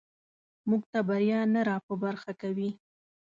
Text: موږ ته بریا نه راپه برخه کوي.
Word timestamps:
موږ 0.69 0.81
ته 0.91 0.99
بریا 1.07 1.39
نه 1.53 1.61
راپه 1.69 1.93
برخه 2.03 2.31
کوي. 2.41 2.69